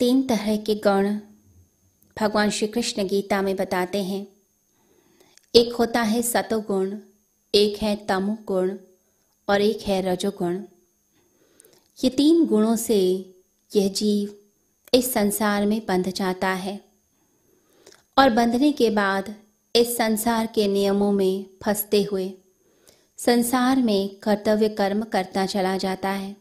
तीन 0.00 0.22
तरह 0.22 0.56
के 0.56 0.74
गुण 0.74 1.18
भगवान 2.20 2.50
श्री 2.50 2.66
कृष्ण 2.68 3.06
गीता 3.06 3.42
में 3.42 3.56
बताते 3.56 4.02
हैं। 4.02 4.26
एक 5.54 5.72
होता 5.72 6.02
है 6.02 6.22
सतोगुण, 6.22 6.98
एक 7.54 7.82
है 7.82 8.06
तमोगुण 8.06 8.76
और 9.48 9.60
एक 9.60 9.82
है 9.82 10.00
रजोगुण। 10.02 10.62
ये 12.04 12.10
तीन 12.10 12.44
गुणों 12.46 12.76
से 12.76 12.98
यह 13.76 13.88
जीव 13.88 14.34
इस 14.94 15.12
संसार 15.12 15.66
में 15.66 15.80
बंध 15.88 16.08
जाता 16.08 16.48
है 16.48 16.80
और 18.18 18.30
बंधने 18.30 18.72
के 18.72 18.90
बाद 18.90 19.34
इस 19.76 19.96
संसार 19.96 20.46
के 20.46 20.68
नियमों 20.68 21.12
में 21.12 21.46
फंसते 21.62 22.02
हुए 22.02 22.32
संसार 23.18 23.76
में 23.76 24.08
कर्तव्य 24.14 24.68
कर्म 24.68 25.02
करता 25.02 25.46
चला 25.46 25.76
जाता 25.76 26.08
है। 26.08 26.36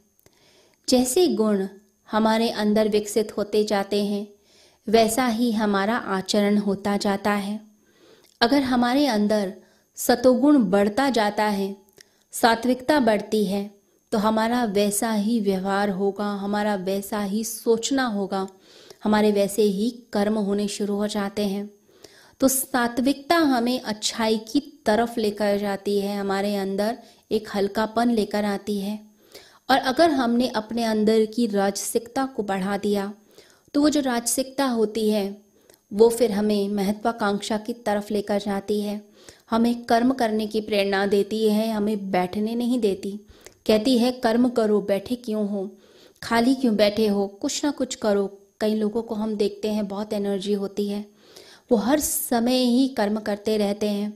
जैसे 0.89 1.27
गुण 1.27 1.67
हमारे 2.09 2.49
अंदर 2.49 2.87
विकसित 2.87 3.37
होते 3.37 3.63
जाते 3.63 4.03
हैं, 4.05 4.27
वैसा 4.87 5.27
ही 5.27 5.51
हमारा 5.51 5.95
आचरण 5.97 6.57
होता 6.57 6.97
जाता 6.97 7.31
है। 7.31 7.59
अगर 8.41 8.61
हमारे 8.61 9.07
अंदर 9.07 9.53
सतोगुण 9.97 10.57
बढ़ता 10.63 11.09
जाता 11.09 11.43
है, 11.43 11.75
सात्विकता 12.33 12.99
बढ़ती 12.99 13.45
है 13.45 13.69
तो 14.11 14.17
हमारा 14.17 14.63
वैसा 14.65 15.11
ही 15.11 15.39
व्यवहार 15.39 15.89
होगा, 15.89 16.25
हमारा 16.25 16.75
वैसा 16.75 17.21
ही 17.21 17.43
सोचना 17.43 18.05
होगा, 18.05 18.47
हमारे 19.03 19.31
वैसे 19.31 19.61
ही 19.61 19.89
कर्म 20.13 20.37
होने 20.37 20.67
शुरू 20.67 20.95
हो 20.95 21.07
जाते 21.07 21.45
हैं। 21.47 21.69
तो 22.41 22.47
सात्विकता 22.47 23.35
हमें 23.35 23.79
अच्छाई 23.81 24.37
की 24.37 24.59
तरफ़ 24.85 25.19
लेकर 25.19 25.57
जाती 25.57 25.99
है, 25.99 26.17
हमारे 26.19 26.55
अंदर 26.55 26.97
एक 27.31 27.47
हल्कापन 27.55 28.09
लेकर 28.09 28.45
आती 28.45 28.79
है। 28.79 28.99
और 29.69 29.77
अगर 29.77 30.09
हमने 30.11 30.47
अपने 30.47 30.83
अंदर 30.83 31.25
की 31.25 31.47
राजसिकता 31.47 32.25
को 32.25 32.43
बढ़ा 32.43 32.77
दिया 32.77 33.13
तो 33.73 33.81
वो 33.81 33.89
जो 33.89 34.01
राजसिकता 34.01 34.65
होती 34.65 35.09
है, 35.09 35.37
वो 35.91 36.09
फिर 36.09 36.31
हमें 36.31 36.69
महत्वाकांक्षा 36.69 37.57
की 37.57 37.73
तरफ़ 37.73 38.13
लेकर 38.13 38.39
जाती 38.39 38.79
है। 38.81 39.01
हमें 39.49 39.83
कर्म 39.83 40.11
करने 40.13 40.47
की 40.47 40.61
प्रेरणा 40.61 41.05
देती 41.05 41.49
है, 41.49 41.69
हमें 41.71 42.11
बैठने 42.11 42.55
नहीं 42.55 42.79
देती। 42.79 43.11
कहती 43.65 43.97
है, 43.97 44.11
कर्म 44.11 44.47
करो, 44.49 44.79
बैठे 44.81 45.15
क्यों 45.15 45.47
हो? 45.49 45.69
खाली 46.21 46.55
क्यों 46.55 46.75
बैठे 46.75 47.07
हो? 47.07 47.27
कुछ 47.27 47.65
ना 47.65 47.71
कुछ 47.71 47.95
करो। 47.95 48.27
कई 48.61 48.75
लोगों 48.75 49.01
को 49.01 49.15
हम 49.15 49.35
देखते 49.35 49.71
हैं, 49.71 49.87
बहुत 49.87 50.13
एनर्जी 50.13 50.53
होती 50.53 50.87
है। 50.89 51.05
वो 51.71 51.77
हर 51.77 51.99
समय 51.99 52.63
ही 52.63 52.87
कर्म 52.87 53.19
करते 53.19 53.57
रहते 53.57 53.89
हैं, 53.89 54.11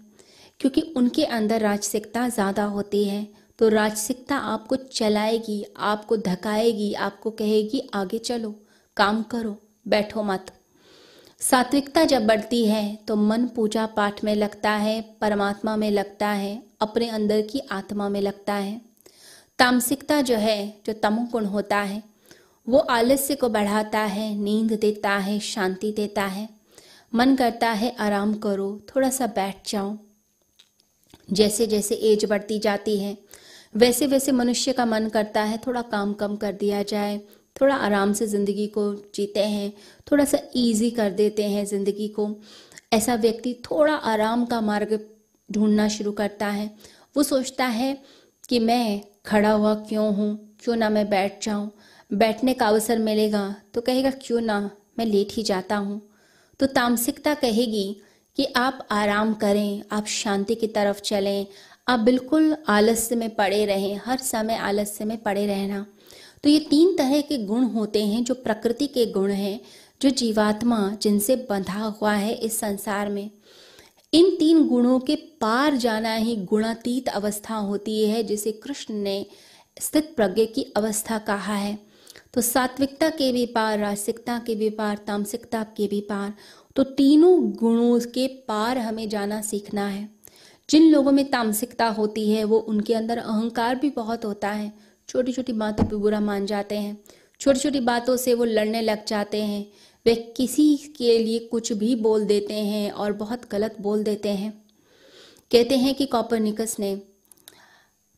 क्योंकि 0.60 0.82
उनके 0.98 1.26
अंदर 1.26 1.62
राजसिकता 1.62 2.28
ज़्यादा 2.30 2.64
होती 2.64 3.04
है। 3.04 3.28
तो 3.60 3.68
राजसिकता 3.70 4.36
आपको 4.38 4.76
चलाएगी, 4.76 5.66
आपको 5.78 6.18
धकाएगी, 6.18 6.94
आपको 6.94 7.32
कहेगी, 7.32 7.90
आगे 7.94 8.18
चलो, 8.18 8.56
काम 8.98 9.24
करो, 9.24 9.56
बैठो 9.88 10.24
मत। 10.24 10.46
सात्विकता 11.42 12.04
जब 12.04 12.28
बढ़ती 12.28 12.66
है 12.66 12.96
तो 12.96 13.16
मन 13.16 13.48
पूजा 13.48 13.86
पाठ 13.86 14.24
में 14.24 14.36
लगता 14.36 14.72
है, 14.72 15.02
परमात्मा 15.02 15.76
में 15.76 15.92
लगता 15.92 16.28
है, 16.28 16.64
अपने 16.82 17.10
अंदर 17.10 17.42
की 17.42 17.60
आत्मा 17.60 18.10
में 18.10 18.22
लगता 18.22 18.54
है। 18.54 18.82
तामसिकता 19.60 20.22
जो 20.22 20.36
है, 20.36 20.82
जो 20.86 20.94
तमोगुण 20.94 21.46
होता 21.46 21.78
है, 21.78 22.04
वो 22.70 22.80
आलस्य 22.80 23.36
को 23.36 23.50
बढ़ाता 23.50 24.00
है, 24.00 24.36
नींद 24.36 24.74
देता 24.74 25.18
है, 25.18 25.40
शांति 25.40 25.92
देता 25.92 26.26
है। 26.26 26.50
मन 27.16 27.36
करता 27.36 27.70
है, 27.70 27.96
आराम 28.00 28.34
करो, 28.34 28.82
थोड़ा 28.96 29.10
सा 29.10 29.28
बैठ 29.28 29.72
जाओ। 29.72 29.98
जैसे 31.32 31.68
जैसे 31.68 31.96
एज 31.96 32.26
बढ़ती 32.26 32.60
जाती 32.60 33.00
है 33.00 33.18
वैसे 33.76 34.08
वैसे 34.08 34.32
मनुष्य 34.32 34.74
का 34.74 34.86
मन 34.86 35.08
करता 35.10 35.42
है, 35.42 35.58
थोड़ा 35.58 35.82
काम 35.82 36.14
कम 36.14 36.36
कर 36.36 36.54
दिया 36.54 36.82
जाए, 36.84 37.18
थोड़ा 37.56 37.76
आराम 37.76 38.14
से 38.14 38.28
ज़िंदगी 38.28 38.68
को 38.68 38.94
जीते 39.16 39.44
हैं, 39.46 39.72
थोड़ा 40.12 40.26
सा 40.26 40.38
इजी 40.56 40.90
कर 40.92 41.12
देते 41.12 41.44
हैं 41.44 41.66
ज़िंदगी 41.66 42.08
को। 42.08 42.30
ऐसा 42.94 43.16
व्यक्ति 43.16 43.54
थोड़ा 43.66 43.94
आराम 43.94 44.46
का 44.46 44.62
मार्ग 44.62 45.00
ढूंढना 45.50 45.88
शुरू 45.88 46.12
करता 46.12 46.48
है। 46.48 46.70
वो 47.18 47.24
सोचता 47.24 47.66
है 47.66 47.98
कि 48.50 48.60
मैं 48.60 49.02
खड़ा 49.26 49.52
हुआ 49.52 49.74
क्यों 49.90 50.14
हूँ? 50.16 50.58
क्यों 50.60 50.76
ना 50.76 50.90
मैं 50.90 51.10
बैठ 51.10 51.44
जाऊँ? 51.46 51.72
बैठने 52.12 52.54
का 52.54 52.68
अवसर 52.68 53.00
मिलेगा 53.00 53.56
तो 53.74 53.82
कहेगा, 53.82 54.12
क्यों 54.12 54.42
ना? 54.42 54.70
मैं 55.00 55.06
लेट 55.06 55.28
ही 55.32 55.44
जाता 55.44 55.76
हूँ। 55.78 56.02
तो 56.60 56.66
तामसिकता 56.66 57.34
कहेगी 57.34 58.02
कि 58.38 58.46
आप 58.56 58.88
आराम 58.92 59.34
करें, 59.34 59.84
आप 59.92 60.06
शांति 60.06 60.56
की 60.56 60.68
तरफ़ 60.68 61.02
चलें 61.02 61.46
आप 61.90 62.00
बिल्कुल 62.00 62.56
आलस्य 62.68 63.16
में 63.16 63.30
पड़े 63.36 63.66
रहें, 63.66 64.00
हर 64.06 64.18
समय 64.18 64.56
आलस्य 64.56 65.06
में 65.06 65.18
पड़े 65.18 65.46
रहना। 65.48 65.86
तो 66.44 66.50
ये 66.50 66.60
तीन 66.60 66.96
तरह 66.98 67.22
के 67.22 67.38
गुण 67.38 67.64
होते 67.64 68.06
हैं 68.06 68.24
जो 68.24 68.34
प्रकृति 68.34 68.88
के 68.88 69.06
गुण 69.06 69.32
हैं, 69.32 69.60
जो 70.02 70.10
जीवात्मा 70.10 70.78
जिनसे 71.02 71.36
बंधा 71.50 71.84
हुआ 72.02 72.14
है 72.14 72.34
इस 72.34 72.60
संसार 72.60 73.10
में। 73.10 73.30
इन 74.14 74.30
तीन 74.36 74.68
गुणों 74.68 75.00
के 75.00 75.16
पार 75.16 75.76
जाना 75.76 76.14
ही 76.16 76.36
गुणातीत 76.36 77.10
अवस्था 77.10 77.56
होती 77.56 78.04
है, 78.06 78.24
जिसे 78.24 78.52
कृष्ण 78.52 78.94
ने 78.94 79.26
स्थित 79.82 80.14
प्रज्ञ 80.16 80.46
की 80.46 80.64
अवस्था 80.78 81.18
कहा 81.18 81.56
है। 81.56 81.78
तो 82.34 82.42
सात्विकता 82.42 83.10
के 83.10 83.32
भी 83.32 83.46
पार 83.46 83.80
रासिकता 83.80 84.38
के 84.48 84.56
भी 84.56 84.70
पार, 84.70 84.98
तामसिकता 84.98 85.64
के 85.78 85.88
भी 85.88 86.02
पार 86.02 86.34
तो 86.76 86.84
तीनों 86.84 87.52
गुणों 87.52 88.00
के 88.00 88.28
पार 88.48 88.78
हमें 88.78 89.08
जाना 89.10 89.42
सीखना 89.42 89.88
है। 89.88 90.08
जिन 90.70 90.92
लोगों 90.92 91.12
में 91.12 91.32
तामसिकता 91.32 91.88
होती 91.88 92.32
है, 92.32 92.44
वो 92.44 92.58
उनके 92.58 92.94
अंदर 92.94 93.18
अहंकार 93.18 93.76
भी 93.76 93.90
बहुत 93.90 94.26
होता 94.26 94.50
है। 94.50 94.74
छोटी 95.08 95.34
छोटी 95.34 95.54
बातों 95.54 95.86
पे 95.86 95.96
बुरा 95.96 96.20
मान 96.20 96.46
जाते 96.46 96.78
हैं। 96.78 97.04
छोटी 97.40 97.60
छोटी 97.60 97.80
बातों 97.80 98.18
से 98.18 98.34
वो 98.34 98.44
लड़ने 98.44 98.82
लग 98.82 99.06
जाते 99.06 99.44
हैं। 99.44 99.72
वे 100.06 100.16
किसी 100.16 100.78
के 100.78 101.18
लिए 101.18 101.40
कुछ 101.40 101.74
भी 101.74 101.96
बोल 101.96 102.26
देते 102.26 102.54
हैं 102.54 102.92
और 102.92 103.14
बहुत 103.14 103.52
गलत 103.52 103.76
बोल 103.82 104.04
देते 104.04 104.30
हैं। 104.30 104.64
कहते 105.52 105.78
हैं 105.78 105.96
कि 105.96 106.06
कॉपरनिकस 106.06 106.76
ने 106.80 107.02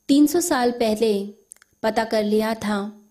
300 0.07 0.41
साल 0.41 0.71
पहले 0.71 1.33
पता 1.83 2.03
कर 2.03 2.23
लिया 2.23 2.53
था 2.53 3.01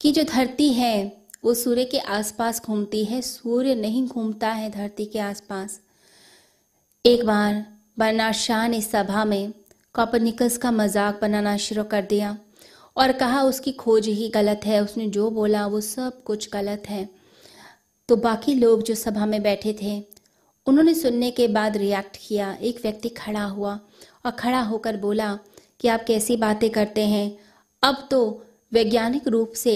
कि 0.00 0.12
जो 0.12 0.22
धरती 0.22 0.72
है, 0.72 1.22
वो 1.44 1.54
सूर्य 1.54 1.84
के 1.84 1.98
आसपास 1.98 2.62
घूमती 2.62 3.04
है। 3.04 3.22
सूर्य 3.22 3.74
नहीं 3.74 4.08
घूमता 4.08 4.48
है 4.48 4.70
धरती 4.70 5.04
के 5.04 5.18
आसपास। 5.18 5.80
एक 7.06 7.24
बार 7.24 7.71
बर्नाड 7.96 8.32
शाह 8.34 8.66
ने 8.68 8.80
सभा 8.80 9.24
में 9.24 9.52
कॉपरनिकस 9.94 10.56
का 10.58 10.70
मज़ाक 10.70 11.18
बनाना 11.22 11.56
शुरू 11.56 11.84
कर 11.84 12.02
दिया 12.02 12.36
और 12.96 13.12
कहा, 13.12 13.42
उसकी 13.42 13.72
खोज 13.72 14.06
ही 14.08 14.28
गलत 14.28 14.60
है, 14.64 14.82
उसने 14.84 15.08
जो 15.08 15.30
बोला 15.30 15.66
वो 15.66 15.80
सब 15.80 16.22
कुछ 16.22 16.48
गलत 16.52 16.88
है। 16.88 17.08
तो 18.08 18.16
बाकी 18.16 18.54
लोग 18.54 18.82
जो 18.82 18.94
सभा 18.94 19.26
में 19.26 19.42
बैठे 19.42 19.76
थे, 19.82 20.02
उन्होंने 20.66 20.94
सुनने 20.94 21.30
के 21.30 21.48
बाद 21.48 21.76
रिएक्ट 21.76 22.16
किया। 22.26 22.52
एक 22.52 22.80
व्यक्ति 22.82 23.08
खड़ा 23.08 23.44
हुआ 23.44 23.78
और 24.26 24.30
खड़ा 24.30 24.60
होकर 24.60 24.96
बोला, 24.96 25.38
कि 25.80 25.88
आप 25.88 26.04
कैसी 26.04 26.36
बातें 26.36 26.68
करते 26.70 27.06
हैं? 27.06 27.38
अब 27.82 28.06
तो 28.10 28.46
वैज्ञानिक 28.72 29.28
रूप 29.28 29.52
से 29.52 29.74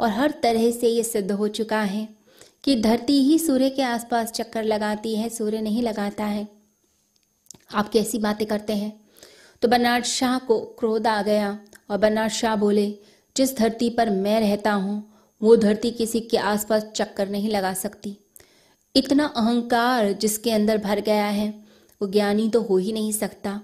और 0.00 0.10
हर 0.10 0.34
तरह 0.42 0.70
से 0.70 0.88
ये 0.88 1.02
सिद्ध 1.02 1.30
हो 1.32 1.48
चुका 1.50 1.80
है 1.80 2.08
कि 2.64 2.80
धरती 2.82 3.22
ही 3.22 3.38
सूर्य 3.38 3.70
के 3.70 3.82
आसपास 3.82 4.32
चक्कर 4.32 4.64
लगाती 4.64 5.14
है, 5.16 5.28
सूर्य 5.28 5.60
नहीं 5.60 5.82
लगाता 5.82 6.24
है। 6.24 6.55
आप 7.74 7.88
कैसी 7.88 8.18
बातें 8.18 8.46
करते 8.46 8.72
हैं? 8.72 9.00
तो 9.62 9.68
बर्नार्ड 9.68 10.04
शाह 10.04 10.38
को 10.38 10.60
क्रोध 10.60 11.06
आ 11.06 11.22
गया 11.22 11.58
और 11.90 11.98
बर्नार्ड 11.98 12.32
शाह 12.32 12.56
बोले, 12.56 12.98
जिस 13.36 13.58
धरती 13.58 13.90
पर 13.90 14.10
मैं 14.10 14.40
रहता 14.40 14.72
हूँ, 14.72 15.12
वो 15.42 15.56
धरती 15.56 15.90
किसी 15.90 16.20
के 16.20 16.36
आसपास 16.36 16.82
चक्कर 16.96 17.28
नहीं 17.28 17.48
लगा 17.48 17.74
सकती। 17.74 18.18
इतना 18.96 19.26
अहंकार 19.26 20.12
जिसके 20.12 20.50
अंदर 20.50 20.78
भर 20.78 21.00
गया 21.00 21.26
है, 21.26 21.54
वो 22.02 22.08
ज्ञानी 22.08 22.48
तो 22.48 22.62
हो 22.62 22.76
ही 22.76 22.92
नहीं 22.92 23.12
सकता। 23.12 23.60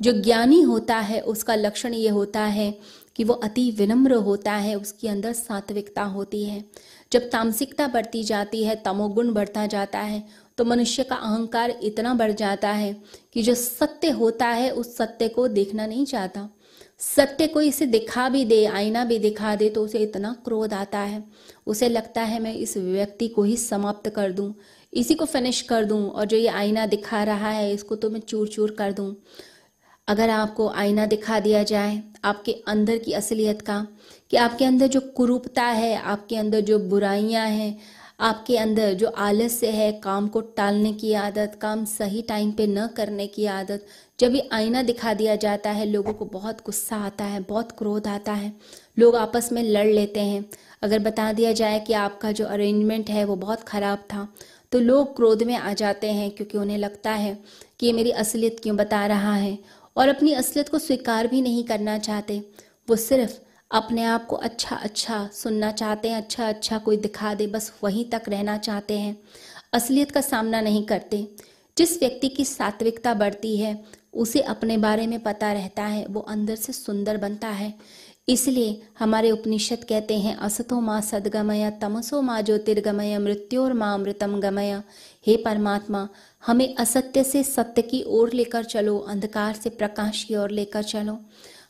जो 0.00 0.12
ज्ञानी 0.12 0.60
होता 0.60 0.96
है, 0.96 1.20
उसका 1.20 1.54
लक्षण 1.54 1.94
ये 1.94 2.08
होता 2.08 2.40
है 2.40 2.78
कि 3.16 3.24
वो 3.24 3.34
अति 3.34 3.70
विनम्र 3.70 4.14
होता 4.14 4.52
है, 4.52 4.74
उसके 4.74 5.08
अंदर 5.08 5.32
सात्विकता 5.32 6.02
होती 6.02 6.44
है। 6.44 6.64
जब 7.12 7.30
तामसिकता 7.30 7.88
बढ़ती 7.88 8.24
जाती 8.24 8.64
है, 8.64 8.76
तमोगुण 8.76 9.32
बढ़ता 9.32 9.66
जाता 9.66 9.98
है 9.98 10.24
तो 10.58 10.64
मनुष्य 10.64 11.02
का 11.02 11.16
अहंकार 11.16 11.70
इतना 11.82 12.14
बढ़ 12.14 12.32
जाता 12.32 12.70
है 12.70 12.94
कि 13.34 13.42
जो 13.42 13.54
सत्य 13.54 14.10
होता 14.10 14.46
है, 14.46 14.70
उस 14.70 14.96
सत्य 14.96 15.28
को 15.28 15.46
देखना 15.48 15.86
नहीं 15.86 16.04
चाहता। 16.06 16.48
सत्य 17.00 17.46
को 17.46 17.60
इसे 17.60 17.86
दिखा 17.86 18.28
भी 18.28 18.44
दे, 18.44 18.64
आईना 18.66 19.04
भी 19.04 19.18
दिखा 19.18 19.54
दे 19.56 19.68
तो 19.70 19.84
उसे 19.84 19.98
इतना 19.98 20.32
क्रोध 20.44 20.74
आता 20.74 20.98
है। 20.98 21.22
उसे 21.66 21.88
लगता 21.88 22.22
है, 22.22 22.40
मैं 22.40 22.54
इस 22.54 22.76
व्यक्ति 22.76 23.28
को 23.28 23.42
ही 23.42 23.56
समाप्त 23.56 24.08
कर 24.08 24.32
दूँ, 24.32 24.54
इसी 24.92 25.14
को 25.14 25.24
फिनिश 25.24 25.60
कर 25.60 25.84
दूँ, 25.84 26.08
और 26.10 26.24
जो 26.24 26.36
ये 26.36 26.48
आईना 26.48 26.86
दिखा 26.86 27.22
रहा 27.24 27.50
है, 27.50 27.72
इसको 27.72 27.96
तो 27.96 28.10
मैं 28.10 28.20
चूर 28.20 28.48
चूर 28.48 28.70
कर 28.70 28.92
दूँ। 28.92 29.14
अगर 30.08 30.30
आपको 30.30 30.68
आईना 30.68 31.06
दिखा 31.06 31.40
दिया 31.40 31.62
जाए, 31.62 32.02
आपके 32.24 32.52
अंदर 32.68 32.98
की 32.98 33.12
असलियत 33.12 33.62
का, 33.62 33.86
कि 34.30 34.36
आपके 34.36 34.64
अंदर 34.64 34.86
जो 34.86 35.00
कुरूपता 35.16 35.64
है, 35.64 35.94
आपके 35.96 36.36
अंदर 36.36 36.60
जो 36.60 36.78
बुराइयाँ 36.78 37.46
हैं 37.46 37.76
आपके 38.18 38.56
अंदर 38.58 38.92
जो 38.94 39.08
आलस्य 39.08 39.66
है, 39.68 39.90
काम 39.94 40.28
को 40.28 40.40
टालने 40.56 40.92
की 40.92 41.12
आदत, 41.14 41.58
काम 41.62 41.84
सही 41.84 42.22
टाइम 42.22 42.50
पे 42.52 42.66
न 42.66 42.86
करने 42.96 43.26
की 43.26 43.46
आदत, 43.46 43.86
जब 44.20 44.34
ये 44.34 44.48
आईना 44.52 44.82
दिखा 44.82 45.14
दिया 45.14 45.36
जाता 45.36 45.70
है, 45.70 45.86
लोगों 45.86 46.12
को 46.12 46.24
बहुत 46.26 46.64
गुस्सा 46.66 46.96
आता 46.96 47.24
है, 47.24 47.40
बहुत 47.42 47.72
क्रोध 47.72 48.06
आता 48.08 48.32
है, 48.34 48.52
लोग 48.96 49.16
आपस 49.16 49.48
में 49.52 49.62
लड़ 49.62 49.86
लेते 49.86 50.20
हैं। 50.20 50.44
अगर 50.82 50.98
बता 51.00 51.32
दिया 51.32 51.52
जाए 51.52 51.80
कि 51.80 51.92
आपका 51.94 52.32
जो 52.32 52.44
अरेंजमेंट 52.46 53.10
है, 53.10 53.24
वो 53.24 53.36
बहुत 53.36 53.62
ख़राब 53.64 53.98
था 54.08 54.26
तो 54.72 54.78
लोग 54.80 55.14
क्रोध 55.16 55.42
में 55.42 55.54
आ 55.56 55.72
जाते 55.74 56.10
हैं, 56.10 56.30
क्योंकि 56.30 56.58
उन्हें 56.58 56.78
लगता 56.78 57.10
है 57.12 57.38
कि 57.80 57.86
ये 57.86 57.92
मेरी 57.92 58.10
असलियत 58.12 58.60
क्यों 58.62 58.76
बता 58.76 59.04
रहा 59.06 59.34
है। 59.34 59.58
और 59.96 60.08
अपनी 60.08 60.32
असलियत 60.32 60.68
को 60.68 60.78
स्वीकार 60.78 61.26
भी 61.26 61.40
नहीं 61.42 61.64
करना 61.64 61.96
चाहते। 61.98 62.38
वो 62.88 62.96
सिर्फ़ 62.96 63.32
अपने 63.72 64.04
आप 64.04 64.26
को 64.26 64.36
अच्छा 64.36 64.76
अच्छा 64.76 65.30
सुनना 65.32 65.72
चाहते 65.72 66.08
हैं 66.08 66.16
अच्छा 66.16 66.48
अच्छा 66.48 66.78
कोई 66.78 66.96
दिखा 66.96 67.34
दे, 67.34 67.46
बस 67.46 67.72
वहीं 67.84 68.04
तक 68.04 68.22
रहना 68.28 68.58
चाहते 68.58 68.98
हैं। 68.98 69.18
असलियत 69.72 70.10
का 70.10 70.20
सामना 70.20 70.60
नहीं 70.60 70.84
करते। 70.84 71.28
जिस 71.78 71.98
व्यक्ति 72.00 72.28
की 72.28 72.44
सात्विकता 72.44 73.14
बढ़ती 73.14 73.56
है, 73.56 73.84
उसे 74.14 74.40
अपने 74.40 74.78
बारे 74.78 75.06
में 75.06 75.20
पता 75.20 75.52
रहता 75.52 75.82
है, 75.82 76.06
वो 76.06 76.20
अंदर 76.20 76.56
से 76.56 76.72
सुंदर 76.72 77.16
बनता 77.16 77.48
है। 77.48 77.74
इसलिए 78.28 78.82
हमारे 78.98 79.30
उपनिषद 79.30 79.84
कहते 79.84 80.18
हैं, 80.18 80.36
असतो 80.36 80.80
माँ 80.80 81.00
सदगमय, 81.00 81.70
तमसो 81.70 82.22
माँ 82.22 82.42
ज्योतिर्गमय, 82.42 83.18
मृत्योर 83.18 83.72
माँ 83.72 83.94
अमृतम 83.94 84.40
गमय। 84.40 84.82
हे 85.26 85.36
परमात्मा, 85.36 86.08
हमें 86.46 86.74
असत्य 86.74 87.24
से 87.24 87.42
सत्य 87.42 87.82
की 87.82 88.04
ओर 88.06 88.32
लेकर 88.32 88.64
चलो, 88.64 88.98
अंधकार 88.98 89.54
से 89.54 89.70
प्रकाश 89.70 90.24
की 90.24 90.36
ओर 90.36 90.50
लेकर 90.50 90.82
चलो। 90.82 91.18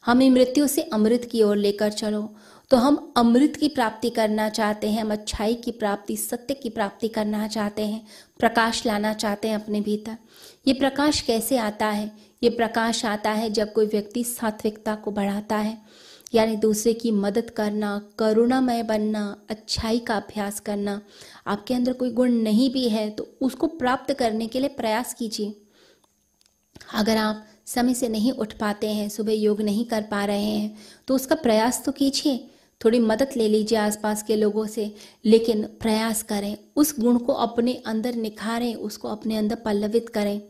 हमें 0.05 0.29
मृत्यु 0.31 0.67
से 0.67 0.83
अमृत 0.83 1.29
की 1.33 1.43
ओर 1.43 1.57
लेकर 1.57 1.93
चलो। 1.93 2.29
तो 2.71 2.77
हम 2.77 3.13
अमृत 3.17 3.57
की 3.57 3.69
प्राप्ति 3.69 4.11
करना 4.11 4.49
चाहते 4.49 4.91
हैं, 4.91 5.01
हम 5.01 5.13
अच्छाई 5.13 5.55
की 5.55 5.71
प्राप्ति, 5.71 6.17
सत्य 6.17 6.55
की 6.55 6.69
प्राप्ति 6.69 7.09
करना 7.09 7.47
चाहते 7.49 7.83
हैं, 7.83 8.07
प्रकाश 8.39 8.85
लाना 8.87 9.13
चाहते 9.15 9.49
हैं 9.49 9.55
अपने 9.55 9.81
भीतर। 9.81 10.17
ये 10.67 10.75
प्रकाश 10.75 11.21
कैसे 11.21 11.57
आता 11.57 11.87
है? 11.87 12.11
ये 12.43 12.51
प्रकाश 12.51 13.05
आता 13.05 13.31
है 13.31 13.51
जब 13.51 13.73
कोई 13.73 13.87
व्यक्ति 13.87 14.25
सात्विकता 14.25 14.95
को 14.95 15.11
बढ़ाता 15.11 15.57
है, 15.57 15.79
यानी 16.35 16.57
दूसरे 16.57 16.93
की 16.95 17.11
मदद 17.11 17.51
करना, 17.51 18.01
करुणामय 18.19 18.83
बनना, 18.83 19.25
अच्छाई 19.51 19.99
का 19.99 20.17
अभ्यास 20.17 20.61
करना। 20.61 21.01
आपके 21.47 21.75
अंदर 21.75 21.93
कोई 21.93 22.11
गुण 22.11 22.33
नहीं 22.33 22.71
भी 22.73 22.89
है 22.89 23.09
तो 23.11 23.27
उसको 23.41 23.67
प्राप्त 23.67 24.13
करने 24.15 24.47
के 24.47 24.61
लिए 24.61 24.69
प्रयास 24.71 25.15
कीजिए। 25.15 25.55
अगर 26.95 27.17
आप 27.17 27.47
समय 27.67 27.95
से 27.95 28.09
नहीं 28.09 28.33
उठ 28.33 28.53
पाते 28.53 28.89
हैं, 28.89 29.09
सुबह 29.09 29.33
योग 29.33 29.61
नहीं 29.61 29.85
कर 29.85 30.03
पा 30.03 30.25
रहे 30.25 30.43
हैं 30.43 30.77
तो 31.09 31.15
उसका 31.15 31.35
प्रयास 31.35 31.83
तो 31.85 31.93
कीजिए। 31.93 32.49
थोड़ी 32.81 32.99
मदद 32.99 33.31
ले 33.37 33.49
लीजिए 33.49 33.79
आसपास 33.79 34.23
के 34.23 34.37
लोगों 34.37 34.67
से, 34.67 34.95
लेकिन 35.25 35.63
प्रयास 35.81 36.23
करें। 36.23 36.57
उस 36.77 36.95
गुण 37.01 37.19
को 37.19 37.33
अपने 37.33 37.75
अंदर 37.87 38.15
निखारें, 38.15 38.75
उसको 38.75 39.09
अपने 39.09 39.37
अंदर 39.37 39.57
पल्लवित 39.57 40.09
करें। 40.09 40.41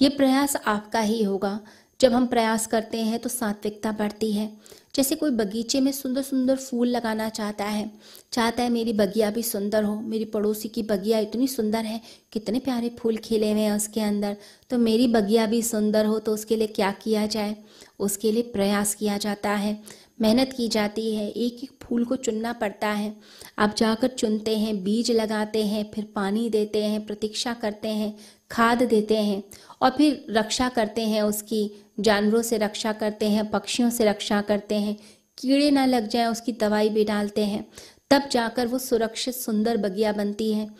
ये 0.00 0.08
प्रयास 0.08 0.56
आपका 0.56 1.00
ही 1.00 1.22
होगा। 1.22 1.58
जब 2.00 2.12
हम 2.12 2.26
प्रयास 2.26 2.66
करते 2.66 3.00
हैं 3.00 3.18
तो 3.18 3.28
सात्विकता 3.28 3.92
बढ़ती 3.92 4.32
है। 4.32 4.50
जैसे 4.94 5.14
कोई 5.14 5.30
बगीचे 5.30 5.80
में 5.80 5.90
सुंदर 5.92 6.22
सुंदर 6.22 6.56
फूल 6.56 6.88
लगाना 6.88 7.28
चाहता 7.28 7.64
है 7.64 7.90
चाहता 8.32 8.62
है 8.62 8.70
मेरी 8.70 8.92
बगिया 8.92 9.30
भी 9.30 9.42
सुंदर 9.42 9.84
हो, 9.84 9.94
मेरी 10.00 10.24
पड़ोसी 10.24 10.68
की 10.68 10.82
बगिया 10.82 11.18
इतनी 11.18 11.48
सुंदर 11.48 11.84
है, 11.84 12.00
कितने 12.32 12.58
प्यारे 12.58 12.88
फूल 12.98 13.16
खिले 13.16 13.50
हुए 13.52 13.60
हैं 13.60 13.72
उसके 13.72 14.00
अंदर। 14.00 14.36
तो 14.70 14.78
मेरी 14.78 15.06
बगिया 15.08 15.46
भी 15.46 15.62
सुंदर 15.62 16.06
हो 16.06 16.18
तो 16.18 16.34
उसके 16.34 16.56
लिए 16.56 16.66
क्या 16.66 16.90
किया 16.92 17.26
जाए? 17.26 17.56
उसके 17.98 18.32
लिए 18.32 18.42
प्रयास 18.42 18.94
किया 18.94 19.16
जाता 19.18 19.50
है। 19.50 19.80
मेहनत 20.20 20.52
की 20.56 20.68
जाती 20.68 21.14
है, 21.14 21.28
एक 21.28 21.64
एक 21.64 21.70
फूल 21.82 22.04
को 22.04 22.16
चुनना 22.16 22.52
पड़ता 22.52 22.88
है। 22.88 23.14
आप 23.58 23.74
जाकर 23.76 24.08
चुनते 24.08 24.56
हैं, 24.58 24.82
बीज 24.84 25.10
लगाते 25.10 25.64
हैं, 25.66 25.90
फिर 25.94 26.04
पानी 26.14 26.48
देते 26.50 26.84
हैं, 26.84 27.06
प्रतीक्षा 27.06 27.54
करते 27.54 27.88
हैं, 27.88 28.14
खाद 28.50 28.82
देते 28.82 29.16
हैं 29.16 29.42
और 29.82 29.90
फिर 29.90 30.24
रक्षा 30.30 30.68
करते 30.68 31.02
हैं 31.02 31.22
उसकी, 31.22 31.70
जानवरों 32.00 32.42
से 32.42 32.58
रक्षा 32.58 32.92
करते 32.92 33.26
हैं, 33.26 33.50
पक्षियों 33.50 33.90
से 33.90 34.04
रक्षा 34.04 34.40
करते 34.40 34.74
हैं। 34.74 34.96
कीड़े 35.38 35.70
ना 35.70 35.84
लग 35.84 36.08
जाए, 36.08 36.26
उसकी 36.26 36.52
दवाई 36.52 36.88
भी 36.88 37.04
डालते 37.04 37.44
हैं। 37.44 37.66
तब 38.10 38.28
जाकर 38.28 38.66
वो 38.66 38.78
सुरक्षित, 38.78 39.34
सुंदर 39.34 39.76
बगिया 39.76 40.12
बनती 40.12 40.52
है। 40.52 40.70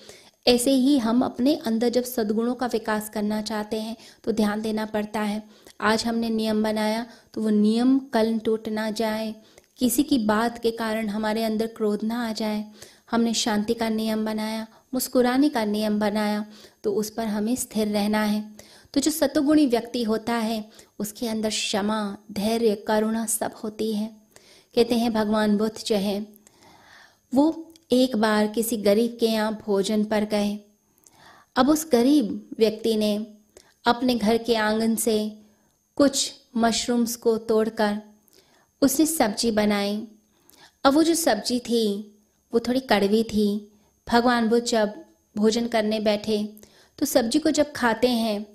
ऐसे 0.46 0.70
ही 0.70 0.99
हम 0.99 1.23
अपने 1.23 1.55
अंदर 1.56 1.88
जब 1.88 2.05
सद्गुणों 2.05 2.55
का 2.55 2.67
विकास 2.67 3.08
करना 3.08 3.43
चाहते 3.43 3.81
हैं 3.81 3.96
तो 4.25 4.32
ध्यान 4.32 4.62
देना 4.62 4.87
पड़ता 4.87 5.20
है। 5.20 5.43
आज 5.82 6.05
हमने 6.06 6.31
नियम 6.31 6.62
बनाया 6.62 7.06
तो 7.34 7.40
वो 7.43 7.50
नियम 7.50 7.99
कल 8.12 8.38
टूट 8.38 8.69
ना 8.69 8.90
जाए। 8.90 9.34
किसी 9.79 10.02
की 10.02 10.19
बात 10.19 10.58
के 10.58 10.70
कारण 10.70 11.08
हमारे 11.08 11.44
अंदर 11.44 11.67
क्रोध 11.67 12.05
ना 12.05 12.29
आ 12.29 12.32
जाए। 12.32 12.64
हमने 13.11 13.32
शांति 13.34 13.75
का 13.75 13.88
नियम 13.88 14.25
बनाया, 14.25 14.67
मुस्कुराने 14.94 15.49
का 15.49 15.64
नियम 15.64 15.99
बनाया 16.00 16.44
तो 16.84 16.93
उस 16.93 17.11
पर 17.11 17.26
हमें 17.26 17.55
स्थिर 17.56 17.88
रहना 17.88 18.23
है। 18.23 18.44
तो 18.94 19.00
जो 19.00 19.11
सतुगुणी 19.11 19.67
व्यक्ति 19.67 20.02
होता 20.02 20.34
है, 20.34 20.64
उसके 20.99 21.29
अंदर 21.29 21.50
क्षमा, 21.50 22.17
धैर्य, 22.32 22.75
करुणा 22.88 23.26
सब 23.26 23.52
होती 23.64 23.93
है। 23.93 24.11
कहते 24.75 24.94
हैं, 24.94 25.12
भगवान 25.12 25.56
बुद्ध 25.56 25.84
जो 25.87 25.96
है, 25.96 26.26
वो 27.32 27.75
एक 27.93 28.17
बार 28.17 28.46
किसी 28.46 28.76
गरीब 28.76 29.17
के 29.20 29.26
यहाँ 29.26 29.52
भोजन 29.67 30.05
पर 30.05 30.25
गए। 30.25 30.58
अब 31.56 31.69
उस 31.69 31.87
गरीब 31.93 32.50
व्यक्ति 32.58 32.96
ने 32.96 33.14
अपने 33.87 34.14
घर 34.14 34.38
के 34.38 34.55
आँगन 34.56 34.94
से 34.96 35.17
कुछ 35.97 36.33
मशरूम्स 36.56 37.17
को 37.17 37.37
तोड़कर 37.39 37.99
उसने 38.83 39.06
सब्ज़ी 39.06 39.50
बनाई। 39.50 39.97
अब 40.85 40.94
वो 40.94 41.03
जो 41.03 41.15
सब्ज़ी 41.15 41.59
थी, 41.61 41.85
वो 42.53 42.61
थोड़ी 42.61 42.81
कड़वी 42.81 43.23
थी। 43.25 43.47
भगवान 44.06 44.49
बुद्ध 44.49 44.65
जब 44.67 44.94
भोजन 45.37 45.67
करने 45.67 46.00
बैठे 46.00 46.43
तो 46.99 47.06
सब्ज़ी 47.06 47.39
को 47.39 47.50
जब 47.50 47.73
खाते 47.73 48.09
हैं 48.09 48.47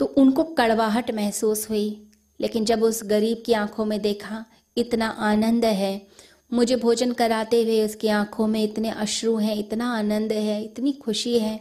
तो 0.00 0.06
उनको 0.06 0.44
कड़वाहट 0.44 1.10
महसूस 1.10 1.68
हुई। 1.70 2.06
लेकिन 2.40 2.64
जब 2.64 2.82
उस 2.82 3.02
गरीब 3.04 3.42
की 3.46 3.52
आँखों 3.52 3.84
में 3.84 4.00
देखा, 4.02 4.44
इतना 4.76 5.08
आनंद 5.08 5.64
है, 5.64 6.06
मुझे 6.50 6.76
भोजन 6.76 7.12
कराते 7.12 7.62
हुए 7.62 7.84
उसकी 7.84 8.08
आँखों 8.08 8.46
में 8.46 8.62
इतने 8.64 8.90
अश्रु 8.90 9.36
हैं, 9.36 9.56
इतना 9.56 9.92
आनंद 9.94 10.32
है, 10.32 10.62
इतनी 10.64 10.92
खुशी 10.92 11.38
है 11.38 11.60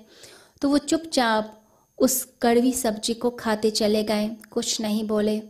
तो 0.62 0.70
वो 0.70 0.78
चुपचाप 0.78 1.59
उस 2.00 2.24
कड़वी 2.42 2.74
सब्ज़ी 2.74 3.14
को 3.14 3.30
खाते 3.30 3.70
चले 3.72 4.04
गए। 4.04 4.30
कुछ 4.52 4.80
नहीं 4.82 5.08
बोले। 5.08 5.42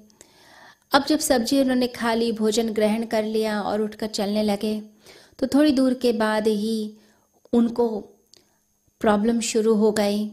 अब 0.92 1.06
जब 1.08 1.20
सब्ज़ी 1.20 1.60
उन्होंने 1.62 1.88
खा 1.88 2.14
ली, 2.14 2.32
भोजन 2.32 2.70
ग्रहण 2.70 3.06
कर 3.06 3.24
लिया 3.24 3.60
और 3.62 3.82
उठकर 3.82 4.08
चलने 4.08 4.44
लगे 4.44 4.82
तो 5.40 5.48
थोड़ी 5.48 5.72
दूर 5.72 5.94
के 5.94 6.12
बाद 6.14 6.48
ही 6.48 6.98
उनको 7.54 7.88
प्रॉब्लम 9.02 9.40
शुरू 9.42 9.74
हो 9.74 9.92
गई। 9.92 10.32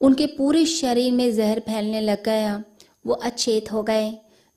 उनके 0.00 0.26
पूरे 0.28 0.64
शरीर 0.66 1.12
में 1.12 1.32
जहर 1.34 1.60
फैलने 1.60 2.00
लग 2.00 2.24
गया। 2.24 2.62
वो 3.06 3.14
अचेत 3.14 3.72
हो 3.72 3.82
गए। 3.82 4.12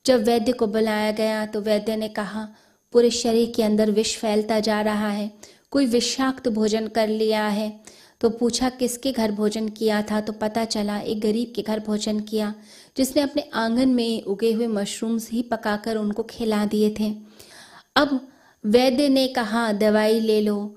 जब 0.05 0.23
वैद्य 0.23 0.51
को 0.51 0.67
बुलाया 0.67 1.11
गया 1.11 1.45
तो 1.45 1.61
वैद्य 1.61 1.95
ने 1.95 2.07
कहा, 2.09 2.47
पूरे 2.93 3.09
शरीर 3.11 3.51
के 3.55 3.63
अंदर 3.63 3.91
विष 3.91 4.15
फैलता 4.17 4.59
जा 4.59 4.81
रहा 4.81 5.09
है। 5.09 5.31
कोई 5.71 5.85
विषाक्त 5.85 6.47
भोजन 6.47 6.87
कर 6.87 7.07
लिया 7.07 7.47
है। 7.47 7.79
तो 8.21 8.29
पूछा, 8.29 8.69
किसके 8.69 9.11
घर 9.11 9.31
भोजन 9.31 9.69
किया 9.69 10.01
था? 10.01 10.21
तो 10.21 10.33
पता 10.33 10.65
चला, 10.65 10.99
एक 10.99 11.21
गरीब 11.21 11.53
के 11.55 11.61
घर 11.61 11.79
भोजन 11.79 12.19
किया, 12.19 12.55
जिसने 12.97 13.21
अपने 13.21 13.49
आँगन 13.53 13.89
में 13.89 14.23
उगे 14.23 14.51
हुए 14.51 14.67
मशरूम्स 14.67 15.31
ही 15.31 15.41
पकाकर 15.41 15.95
उनको 15.97 16.23
खिला 16.23 16.65
दिए 16.65 16.95
थे। 16.99 17.15
अब 17.95 18.27
वैद्य 18.65 19.09
ने 19.09 19.27
कहा, 19.27 19.71
दवाई 19.71 20.19
ले 20.19 20.41
लो 20.41 20.75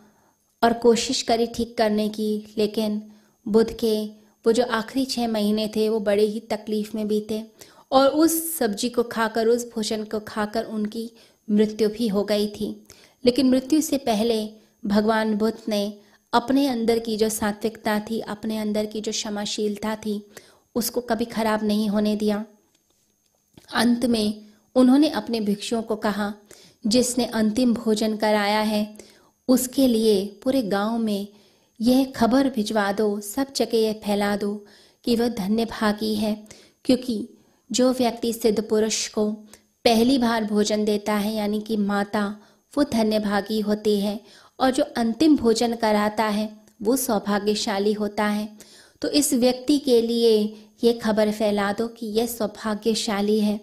और 0.62 0.72
कोशिश 0.72 1.22
करी 1.22 1.46
ठीक 1.46 1.78
करने 1.78 2.08
की, 2.08 2.54
लेकिन 2.58 3.02
बुद्ध 3.48 3.72
के 3.72 4.06
वो 4.46 4.52
जो 4.52 4.64
आखिरी 4.64 5.04
छः 5.04 5.28
महीने 5.28 5.68
थे, 5.76 5.88
वो 5.88 6.00
बड़े 6.00 6.22
ही 6.22 6.40
तकलीफ़ 6.40 6.90
में 6.94 7.08
बीते 7.08 7.44
और 7.92 8.08
उस 8.08 8.58
सब्ज़ी 8.58 8.88
को 8.88 9.02
खाकर, 9.02 9.46
उस 9.46 9.72
भोजन 9.74 10.04
को 10.04 10.20
खाकर 10.20 10.64
उनकी 10.64 11.10
मृत्यु 11.50 11.88
भी 11.88 12.08
हो 12.08 12.24
गई 12.24 12.48
थी। 12.48 12.86
लेकिन 13.24 13.50
मृत्यु 13.50 13.80
से 13.80 13.98
पहले 13.98 14.50
भगवान 14.86 15.34
बुद्ध 15.34 15.58
ने 15.68 15.98
अपने 16.32 16.66
अंदर 16.66 16.98
की 16.98 17.16
जो 17.16 17.28
सात्विकता 17.28 18.00
थी, 18.00 18.20
अपने 18.20 18.58
अंदर 18.58 18.86
की 18.86 19.00
जो 19.00 19.12
क्षमाशीलता 19.12 19.96
थी, 19.96 20.26
उसको 20.74 21.00
कभी 21.00 21.24
खराब 21.24 21.64
नहीं 21.64 21.88
होने 21.88 22.16
दिया। 22.16 22.44
अंत 23.74 24.04
में 24.04 24.44
उन्होंने 24.74 25.08
अपने 25.08 25.40
भिक्षुओं 25.40 25.82
को 25.82 25.96
कहा, 25.96 26.34
जिसने 26.86 27.24
अंतिम 27.24 27.74
भोजन 27.74 28.16
कराया 28.16 28.60
है, 28.60 28.98
उसके 29.48 29.86
लिए 29.86 30.40
पूरे 30.44 30.62
गाँव 30.62 30.98
में 30.98 31.28
यह 31.80 32.12
खबर 32.16 32.50
भिजवा 32.50 32.92
दो, 32.92 33.20
सब 33.20 33.52
जगह 33.52 33.78
यह 33.78 33.92
फैला 33.92 34.36
दो 34.36 34.66
कि 35.04 35.16
वह 35.16 35.28
धन्य 35.28 35.64
भागी 35.64 36.14
है, 36.14 36.46
क्योंकि 36.84 37.28
जो 37.72 37.92
व्यक्ति 37.92 38.32
सिद्ध 38.32 38.68
पुरुष 38.68 39.08
को 39.08 39.30
पहली 39.84 40.18
बार 40.18 40.44
भोजन 40.44 40.84
देता 40.84 41.14
है, 41.14 41.34
यानी 41.34 41.60
कि 41.60 41.76
माता, 41.76 42.40
वो 42.76 42.84
धन्य 42.84 43.18
भागी 43.18 43.60
होती 43.60 44.00
है 44.00 44.20
और 44.60 44.70
जो 44.70 44.84
अंतिम 44.96 45.36
भोजन 45.36 45.74
कराता 45.74 46.24
है, 46.24 46.48
वो 46.82 46.96
सौभाग्यशाली 46.96 47.92
होता 47.92 48.24
है। 48.26 48.48
तो 49.02 49.08
इस 49.10 49.32
व्यक्ति 49.34 49.78
के 49.78 50.00
लिए 50.02 50.32
ये 50.84 50.92
खबर 50.94 51.30
फैला 51.32 51.72
दो 51.72 51.86
कि 51.88 52.06
यह 52.08 52.26
सौभाग्यशाली 52.26 53.38
है। 53.40 53.58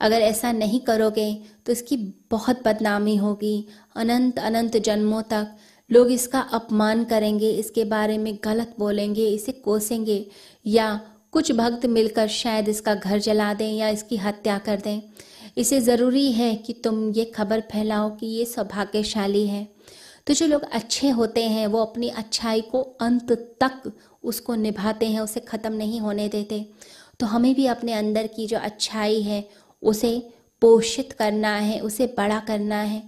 अगर 0.00 0.20
ऐसा 0.20 0.52
नहीं 0.52 0.80
करोगे 0.80 1.32
तो 1.66 1.72
इसकी 1.72 1.96
बहुत 2.30 2.62
बदनामी 2.64 3.16
होगी। 3.16 3.66
अनंत 3.96 4.38
अनंत 4.38 4.76
जन्मों 4.78 5.22
तक 5.22 5.56
लोग 5.90 6.10
इसका 6.10 6.40
अपमान 6.52 7.04
करेंगे, 7.04 7.50
इसके 7.50 7.84
बारे 7.84 8.16
में 8.18 8.38
गलत 8.44 8.74
बोलेंगे, 8.78 9.26
इसे 9.26 9.52
कोसेंगे, 9.54 10.26
या 10.66 11.00
कुछ 11.32 11.52
भक्त 11.52 11.86
मिलकर 11.86 12.28
शायद 12.28 12.68
इसका 12.68 12.94
घर 12.94 13.18
जला 13.18 13.52
दें 13.54 13.72
या 13.72 13.88
इसकी 13.88 14.16
हत्या 14.16 14.58
कर 14.58 14.80
दें। 14.80 15.00
इसे 15.56 15.80
ज़रूरी 15.80 16.30
है 16.32 16.54
कि 16.56 16.72
तुम 16.84 17.10
ये 17.10 17.24
खबर 17.26 17.60
फैलाओ 17.72 18.10
कि 18.10 18.26
ये 18.28 18.44
सौभाग्यशाली 18.44 19.46
है। 19.46 19.66
तो 20.26 20.34
जो 20.34 20.46
लोग 20.46 20.62
अच्छे 20.62 21.08
होते 21.10 21.42
हैं, 21.44 21.66
वो 21.66 21.84
अपनी 21.84 22.08
अच्छाई 22.08 22.60
को 22.60 22.80
अंत 23.00 23.32
तक 23.32 23.92
उसको 24.24 24.54
निभाते 24.54 25.06
हैं, 25.06 25.20
उसे 25.20 25.40
ख़त्म 25.40 25.72
नहीं 25.72 26.00
होने 26.00 26.28
देते। 26.28 26.66
तो 27.20 27.26
हमें 27.26 27.54
भी 27.54 27.66
अपने 27.66 27.92
अंदर 27.92 28.26
की 28.26 28.46
जो 28.46 28.58
अच्छाई 28.58 29.22
है, 29.22 29.44
उसे 29.82 30.18
पोषित 30.62 31.12
करना 31.12 31.54
है, 31.56 31.80
उसे 31.80 32.06
बड़ा 32.06 32.38
करना 32.40 32.76
है। 32.76 33.02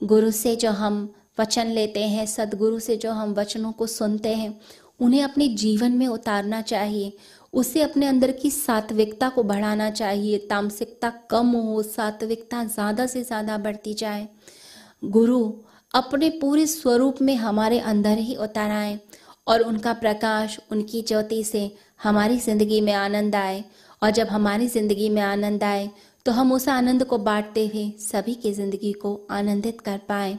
गुरु 0.00 0.30
से 0.30 0.56
जो 0.56 0.70
हम 0.70 1.14
वचन 1.40 1.66
लेते 1.66 2.02
हैं, 2.02 2.26
सदगुरु 2.26 2.78
से 2.78 2.96
जो 2.96 3.10
हम 3.10 3.34
वचनों 3.34 3.72
को 3.72 3.86
सुनते 3.86 4.34
हैं, 4.34 4.60
उन्हें 5.00 5.22
अपने 5.22 5.48
जीवन 5.48 5.92
में 5.92 6.06
उतारना 6.06 6.60
चाहिए। 6.62 7.12
उसे 7.52 7.82
अपने 7.82 8.06
अंदर 8.06 8.30
की 8.32 8.50
सात्विकता 8.50 9.28
को 9.28 9.42
बढ़ाना 9.42 9.90
चाहिए, 9.90 10.38
तामसिकता 10.38 11.10
कम 11.30 11.46
हो, 11.46 11.82
सात्विकता 11.82 12.64
ज़्यादा 12.64 13.06
से 13.06 13.22
ज़्यादा 13.22 13.58
बढ़ती 13.58 13.94
जाए। 13.94 14.28
गुरु 15.04 15.52
अपने 15.96 16.28
पूरे 16.30 16.66
स्वरूप 16.66 17.20
में 17.22 17.34
हमारे 17.36 17.78
अंदर 17.90 18.18
ही 18.18 18.34
उतर 18.36 18.70
आए 18.70 18.98
और 19.46 19.60
उनका 19.62 19.92
प्रकाश 19.94 20.58
उनकी 20.72 21.00
ज्योति 21.02 21.42
से 21.44 21.70
हमारी 22.02 22.36
ज़िंदगी 22.38 22.80
में 22.80 22.92
आनंद 22.94 23.36
आए। 23.36 23.62
और 24.02 24.10
जब 24.10 24.26
हमारी 24.28 24.66
ज़िंदगी 24.68 25.08
में 25.08 25.22
आनंद 25.22 25.64
आए 25.64 25.88
तो 26.26 26.32
हम 26.32 26.52
उस 26.52 26.68
आनंद 26.68 27.04
को 27.04 27.18
बांटते 27.20 27.66
हुए 27.66 27.90
सभी 28.00 28.34
की 28.34 28.52
ज़िंदगी 28.52 28.92
को 28.94 29.14
आनंदित 29.30 29.80
कर 29.80 29.98
पाए। 30.08 30.36